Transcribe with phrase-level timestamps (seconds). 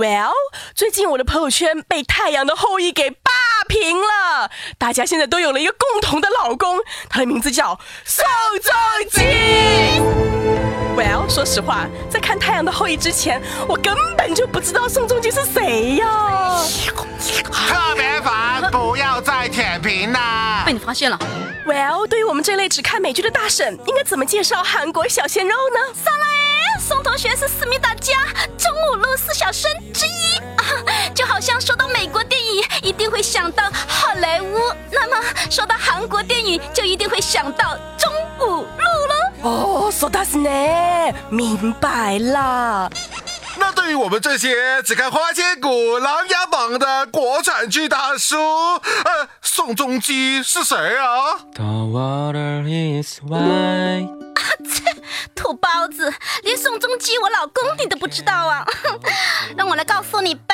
[0.00, 0.32] Well，
[0.74, 3.30] 最近我的朋友圈被《太阳的后裔》给霸
[3.68, 6.78] 屏了，大家现在都有了一个共同的老公，
[7.10, 8.24] 他的名字叫宋
[8.62, 8.72] 仲
[9.10, 9.20] 基。
[10.96, 16.06] Well，说实话，在看《太阳的后裔》之前，我根本就不知道宋仲基是谁呀。
[17.52, 20.62] 特别烦，不要再舔屏啦！
[20.64, 21.18] 被你发现了。
[21.66, 25.94] Well，对于我们这类只看美剧的大婶，应该怎么介绍韩国小鲜肉呢？
[25.94, 28.14] 上来，宋同学是思密达家
[28.56, 29.70] 中午路四小生
[36.00, 39.32] 韩国电影，就一定会想到中午路了。
[39.42, 40.48] 哦，说的是呢，
[41.28, 42.88] 明白啦。
[43.58, 45.68] 那对于我们这些只看《花千骨》
[45.98, 51.36] 《琅琊榜》的国产剧大叔，呃，宋仲基是谁啊？
[55.34, 56.10] 土包子，
[56.44, 58.64] 连宋仲基我老公你都不知道啊？
[59.54, 60.49] 让我来告诉你吧。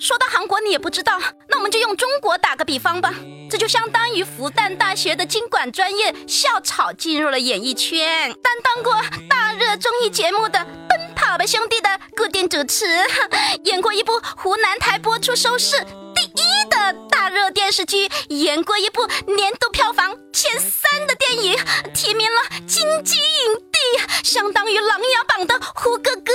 [0.00, 3.12] 说到韩国你也不知道，那我们就用中国打个比方吧。
[3.50, 8.94] 这就相当于复旦大学的经管专业校草进入了演艺圈，担当过
[9.28, 12.86] 大热综艺节目的《奔跑吧兄弟》的固定主持，
[13.64, 15.78] 演过一部湖南台播出收视
[16.14, 21.58] 第一的大热电视剧，演过一部年度票房前三的电影，
[21.94, 26.32] 提名了金鸡影帝，相当于《琅琊榜》的胡歌哥。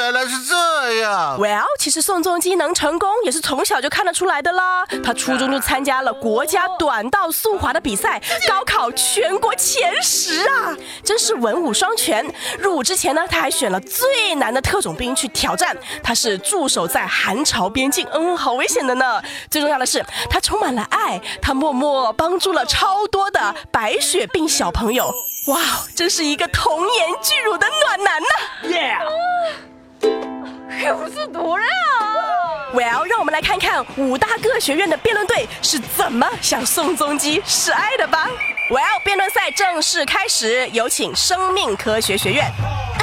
[0.00, 1.38] 哦，原来是这样。
[1.38, 4.84] Well，其实宋仲基能成功也是从小就看得出来的啦。
[5.04, 12.24] 他初中就参加了国家短道速滑的比赛，高考全国前十啊，真是文武双全。
[12.58, 15.76] 入伍之前呢，他还选了最难的特种兵去挑战。
[16.02, 19.22] 他是驻守在韩朝边境，嗯，好危险的呢。
[19.50, 25.12] 最重要的是，他充满了爱，他默默帮助了超多的白血病小朋友。
[25.46, 25.58] 哇，
[25.96, 28.28] 真是一个童颜巨乳的暖男呐
[28.64, 28.98] ！Yeah，
[30.90, 31.64] 又是毒人
[32.00, 38.28] 啊！Well，让我们来看看五大各学院的辩论队是怎么向宋仲基示爱的吧。
[38.68, 42.50] Well，辩论赛正式开始，有请生命科学学院。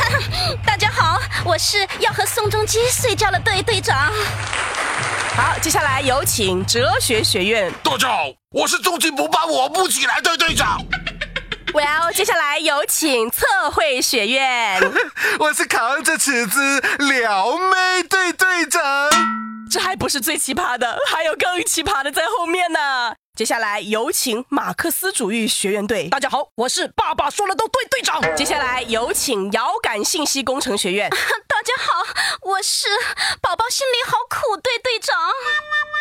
[0.67, 4.11] 大家好，我是要和宋仲基睡觉的队队长。
[5.37, 7.71] 好，接下来有请哲学学院。
[7.81, 10.77] 大家好，我是终极不把我不起来队队长。
[11.73, 14.79] Well，接下来有请测绘学院。
[15.39, 18.81] 我是扛着尺子撩妹队队长。
[19.69, 23.13] 这还不是最奇葩的，还有更奇葩的在后面呢。
[23.35, 26.07] 接下来有请马克思主义学院队。
[26.07, 28.19] 大家好，我是爸爸说了都对队长。
[28.35, 31.09] 接下来有请遥感信息工程学院。
[31.47, 32.03] 大家好，
[32.41, 32.87] 我是
[33.41, 35.15] 宝宝心里好苦队队长。